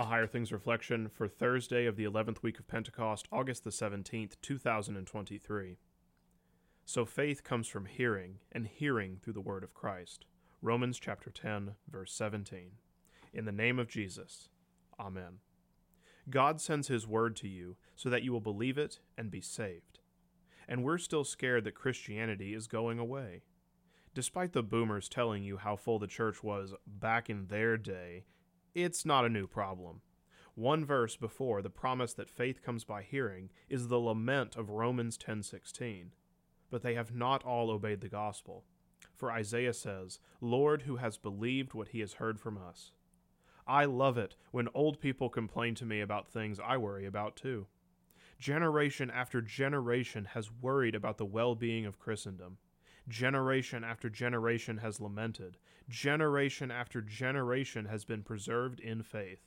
A 0.00 0.04
Higher 0.06 0.26
Things 0.26 0.50
Reflection 0.50 1.10
for 1.10 1.28
Thursday 1.28 1.84
of 1.84 1.96
the 1.96 2.06
11th 2.06 2.42
week 2.42 2.58
of 2.58 2.66
Pentecost, 2.66 3.28
August 3.30 3.64
the 3.64 3.70
17th, 3.70 4.32
2023. 4.40 5.76
So 6.86 7.04
faith 7.04 7.44
comes 7.44 7.68
from 7.68 7.84
hearing, 7.84 8.38
and 8.50 8.66
hearing 8.66 9.18
through 9.20 9.34
the 9.34 9.42
word 9.42 9.62
of 9.62 9.74
Christ. 9.74 10.24
Romans 10.62 10.98
chapter 10.98 11.28
10, 11.28 11.72
verse 11.86 12.14
17. 12.14 12.70
In 13.34 13.44
the 13.44 13.52
name 13.52 13.78
of 13.78 13.90
Jesus. 13.90 14.48
Amen. 14.98 15.40
God 16.30 16.62
sends 16.62 16.88
his 16.88 17.06
word 17.06 17.36
to 17.36 17.48
you 17.48 17.76
so 17.94 18.08
that 18.08 18.22
you 18.22 18.32
will 18.32 18.40
believe 18.40 18.78
it 18.78 19.00
and 19.18 19.30
be 19.30 19.42
saved. 19.42 19.98
And 20.66 20.82
we're 20.82 20.96
still 20.96 21.24
scared 21.24 21.64
that 21.64 21.74
Christianity 21.74 22.54
is 22.54 22.68
going 22.68 22.98
away. 22.98 23.42
Despite 24.14 24.54
the 24.54 24.62
boomers 24.62 25.10
telling 25.10 25.42
you 25.42 25.58
how 25.58 25.76
full 25.76 25.98
the 25.98 26.06
church 26.06 26.42
was 26.42 26.72
back 26.86 27.28
in 27.28 27.48
their 27.48 27.76
day, 27.76 28.24
it's 28.74 29.04
not 29.04 29.24
a 29.24 29.28
new 29.28 29.46
problem. 29.46 30.02
One 30.54 30.84
verse 30.84 31.16
before 31.16 31.62
the 31.62 31.70
promise 31.70 32.12
that 32.14 32.30
faith 32.30 32.62
comes 32.62 32.84
by 32.84 33.02
hearing 33.02 33.50
is 33.68 33.88
the 33.88 33.98
lament 33.98 34.56
of 34.56 34.70
Romans 34.70 35.16
10:16. 35.16 36.12
But 36.70 36.82
they 36.82 36.94
have 36.94 37.14
not 37.14 37.42
all 37.44 37.70
obeyed 37.70 38.00
the 38.00 38.08
gospel. 38.08 38.64
For 39.14 39.32
Isaiah 39.32 39.72
says, 39.72 40.20
"Lord, 40.40 40.82
who 40.82 40.96
has 40.96 41.18
believed 41.18 41.74
what 41.74 41.88
he 41.88 42.00
has 42.00 42.14
heard 42.14 42.40
from 42.40 42.58
us?" 42.58 42.92
I 43.66 43.84
love 43.84 44.18
it 44.18 44.36
when 44.50 44.68
old 44.74 45.00
people 45.00 45.30
complain 45.30 45.74
to 45.76 45.86
me 45.86 46.00
about 46.00 46.28
things 46.28 46.58
I 46.58 46.76
worry 46.76 47.06
about 47.06 47.36
too. 47.36 47.68
Generation 48.38 49.10
after 49.10 49.42
generation 49.42 50.24
has 50.24 50.50
worried 50.50 50.94
about 50.94 51.18
the 51.18 51.26
well-being 51.26 51.86
of 51.86 51.98
Christendom. 51.98 52.58
Generation 53.10 53.82
after 53.82 54.08
generation 54.08 54.78
has 54.78 55.00
lamented. 55.00 55.58
Generation 55.88 56.70
after 56.70 57.02
generation 57.02 57.86
has 57.86 58.04
been 58.04 58.22
preserved 58.22 58.78
in 58.78 59.02
faith. 59.02 59.40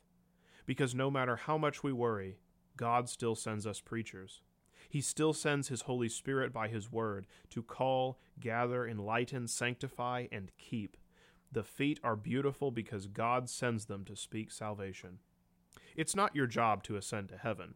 Because 0.65 0.93
no 0.93 1.09
matter 1.09 1.37
how 1.37 1.57
much 1.57 1.81
we 1.81 1.93
worry, 1.93 2.39
God 2.75 3.07
still 3.07 3.35
sends 3.35 3.65
us 3.65 3.79
preachers. 3.79 4.41
He 4.89 4.99
still 4.99 5.31
sends 5.31 5.69
His 5.69 5.83
Holy 5.83 6.09
Spirit 6.09 6.51
by 6.51 6.67
His 6.67 6.91
Word 6.91 7.25
to 7.51 7.63
call, 7.63 8.19
gather, 8.37 8.85
enlighten, 8.85 9.47
sanctify, 9.47 10.27
and 10.29 10.51
keep. 10.57 10.97
The 11.49 11.63
feet 11.63 12.01
are 12.03 12.17
beautiful 12.17 12.69
because 12.69 13.07
God 13.07 13.49
sends 13.49 13.85
them 13.85 14.03
to 14.05 14.15
speak 14.17 14.51
salvation. 14.51 15.19
It's 15.95 16.17
not 16.17 16.35
your 16.35 16.47
job 16.47 16.83
to 16.83 16.97
ascend 16.97 17.29
to 17.29 17.37
heaven. 17.37 17.75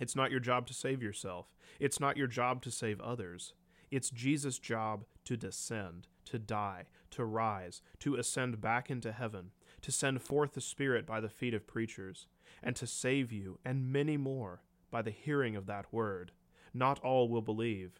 It's 0.00 0.16
not 0.16 0.32
your 0.32 0.40
job 0.40 0.66
to 0.66 0.74
save 0.74 1.00
yourself. 1.00 1.54
It's 1.78 2.00
not 2.00 2.16
your 2.16 2.26
job 2.26 2.60
to 2.62 2.72
save 2.72 3.00
others. 3.00 3.52
It's 3.96 4.10
Jesus' 4.10 4.58
job 4.58 5.06
to 5.24 5.38
descend, 5.38 6.06
to 6.26 6.38
die, 6.38 6.84
to 7.12 7.24
rise, 7.24 7.80
to 8.00 8.16
ascend 8.16 8.60
back 8.60 8.90
into 8.90 9.10
heaven, 9.10 9.52
to 9.80 9.90
send 9.90 10.20
forth 10.20 10.52
the 10.52 10.60
Spirit 10.60 11.06
by 11.06 11.18
the 11.18 11.30
feet 11.30 11.54
of 11.54 11.66
preachers, 11.66 12.26
and 12.62 12.76
to 12.76 12.86
save 12.86 13.32
you 13.32 13.58
and 13.64 13.90
many 13.90 14.18
more 14.18 14.60
by 14.90 15.00
the 15.00 15.10
hearing 15.10 15.56
of 15.56 15.64
that 15.64 15.90
word. 15.94 16.32
Not 16.74 16.98
all 16.98 17.30
will 17.30 17.40
believe. 17.40 17.98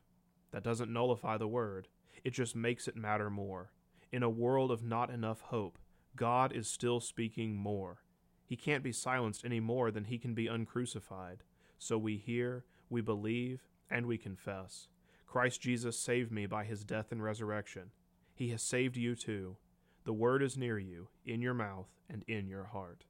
That 0.50 0.62
doesn't 0.62 0.92
nullify 0.92 1.38
the 1.38 1.48
word, 1.48 1.88
it 2.22 2.34
just 2.34 2.54
makes 2.54 2.86
it 2.86 2.94
matter 2.94 3.30
more. 3.30 3.70
In 4.12 4.22
a 4.22 4.28
world 4.28 4.70
of 4.70 4.84
not 4.84 5.08
enough 5.08 5.40
hope, 5.40 5.78
God 6.14 6.52
is 6.52 6.68
still 6.68 7.00
speaking 7.00 7.56
more. 7.56 8.02
He 8.44 8.54
can't 8.54 8.84
be 8.84 8.92
silenced 8.92 9.46
any 9.46 9.60
more 9.60 9.90
than 9.90 10.04
he 10.04 10.18
can 10.18 10.34
be 10.34 10.46
uncrucified. 10.46 11.38
So 11.78 11.96
we 11.96 12.18
hear, 12.18 12.66
we 12.90 13.00
believe, 13.00 13.62
and 13.88 14.04
we 14.04 14.18
confess. 14.18 14.88
Christ 15.36 15.60
Jesus 15.60 15.98
saved 15.98 16.32
me 16.32 16.46
by 16.46 16.64
his 16.64 16.82
death 16.82 17.12
and 17.12 17.22
resurrection. 17.22 17.90
He 18.34 18.48
has 18.52 18.62
saved 18.62 18.96
you 18.96 19.14
too. 19.14 19.58
The 20.04 20.14
word 20.14 20.42
is 20.42 20.56
near 20.56 20.78
you, 20.78 21.08
in 21.26 21.42
your 21.42 21.52
mouth 21.52 21.90
and 22.08 22.24
in 22.26 22.48
your 22.48 22.64
heart. 22.64 23.04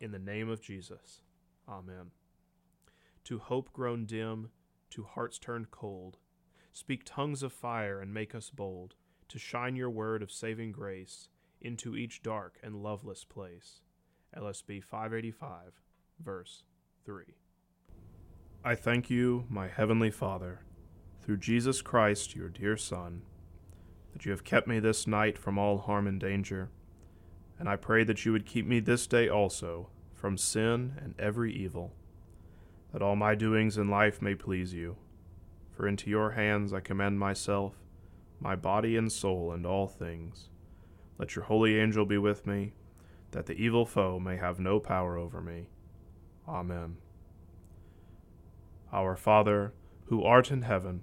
In 0.00 0.10
the 0.10 0.18
name 0.18 0.48
of 0.48 0.60
Jesus. 0.60 1.22
Amen. 1.68 2.10
To 3.26 3.38
hope 3.38 3.72
grown 3.72 4.06
dim, 4.06 4.50
to 4.90 5.04
hearts 5.04 5.38
turned 5.38 5.70
cold, 5.70 6.16
speak 6.72 7.02
tongues 7.04 7.44
of 7.44 7.52
fire 7.52 8.00
and 8.00 8.12
make 8.12 8.34
us 8.34 8.50
bold, 8.50 8.96
to 9.28 9.38
shine 9.38 9.76
your 9.76 9.88
word 9.88 10.20
of 10.20 10.32
saving 10.32 10.72
grace 10.72 11.28
into 11.60 11.94
each 11.94 12.24
dark 12.24 12.58
and 12.60 12.82
loveless 12.82 13.22
place. 13.22 13.82
LSB 14.36 14.82
585, 14.82 15.80
verse 16.18 16.64
3. 17.04 17.36
I 18.64 18.74
thank 18.74 19.08
you, 19.10 19.44
my 19.48 19.68
heavenly 19.68 20.10
Father 20.10 20.62
through 21.28 21.36
Jesus 21.36 21.82
Christ, 21.82 22.34
your 22.34 22.48
dear 22.48 22.74
Son, 22.78 23.20
that 24.14 24.24
you 24.24 24.30
have 24.30 24.44
kept 24.44 24.66
me 24.66 24.78
this 24.78 25.06
night 25.06 25.36
from 25.36 25.58
all 25.58 25.76
harm 25.76 26.06
and 26.06 26.18
danger, 26.18 26.70
and 27.58 27.68
I 27.68 27.76
pray 27.76 28.02
that 28.04 28.24
you 28.24 28.32
would 28.32 28.46
keep 28.46 28.64
me 28.64 28.80
this 28.80 29.06
day 29.06 29.28
also 29.28 29.90
from 30.14 30.38
sin 30.38 30.94
and 31.02 31.14
every 31.18 31.52
evil, 31.52 31.92
that 32.94 33.02
all 33.02 33.14
my 33.14 33.34
doings 33.34 33.76
in 33.76 33.90
life 33.90 34.22
may 34.22 34.34
please 34.34 34.72
you. 34.72 34.96
For 35.70 35.86
into 35.86 36.08
your 36.08 36.30
hands 36.30 36.72
I 36.72 36.80
commend 36.80 37.18
myself, 37.18 37.74
my 38.40 38.56
body 38.56 38.96
and 38.96 39.12
soul, 39.12 39.52
and 39.52 39.66
all 39.66 39.86
things. 39.86 40.48
Let 41.18 41.36
your 41.36 41.44
holy 41.44 41.78
angel 41.78 42.06
be 42.06 42.16
with 42.16 42.46
me, 42.46 42.72
that 43.32 43.44
the 43.44 43.62
evil 43.62 43.84
foe 43.84 44.18
may 44.18 44.38
have 44.38 44.58
no 44.58 44.80
power 44.80 45.18
over 45.18 45.42
me. 45.42 45.66
Amen. 46.48 46.96
Our 48.90 49.14
Father, 49.14 49.74
who 50.06 50.24
art 50.24 50.50
in 50.50 50.62
heaven, 50.62 51.02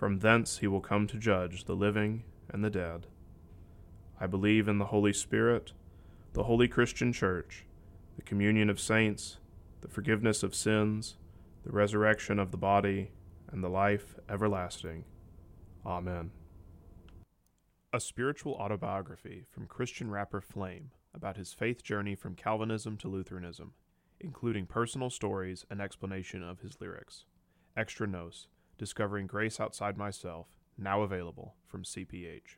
From 0.00 0.20
thence 0.20 0.56
he 0.56 0.66
will 0.66 0.80
come 0.80 1.06
to 1.08 1.18
judge 1.18 1.64
the 1.64 1.76
living 1.76 2.24
and 2.48 2.64
the 2.64 2.70
dead. 2.70 3.06
I 4.18 4.26
believe 4.26 4.66
in 4.66 4.78
the 4.78 4.86
Holy 4.86 5.12
Spirit, 5.12 5.74
the 6.32 6.44
holy 6.44 6.68
Christian 6.68 7.12
Church, 7.12 7.66
the 8.16 8.22
communion 8.22 8.70
of 8.70 8.80
saints, 8.80 9.36
the 9.82 9.88
forgiveness 9.88 10.42
of 10.42 10.54
sins, 10.54 11.18
the 11.66 11.72
resurrection 11.72 12.38
of 12.38 12.50
the 12.50 12.56
body, 12.56 13.10
and 13.52 13.62
the 13.62 13.68
life 13.68 14.14
everlasting. 14.26 15.04
Amen. 15.84 16.30
A 17.92 18.00
spiritual 18.00 18.54
autobiography 18.54 19.44
from 19.50 19.66
Christian 19.66 20.10
rapper 20.10 20.40
Flame 20.40 20.92
about 21.12 21.36
his 21.36 21.52
faith 21.52 21.82
journey 21.82 22.14
from 22.14 22.36
Calvinism 22.36 22.96
to 22.96 23.08
Lutheranism, 23.08 23.74
including 24.18 24.64
personal 24.64 25.10
stories 25.10 25.66
and 25.70 25.78
explanation 25.78 26.42
of 26.42 26.60
his 26.60 26.80
lyrics. 26.80 27.26
Extra 27.76 28.06
Nos 28.06 28.48
Discovering 28.80 29.26
Grace 29.26 29.60
Outside 29.60 29.98
Myself, 29.98 30.46
now 30.78 31.02
available 31.02 31.54
from 31.66 31.82
CPH. 31.82 32.56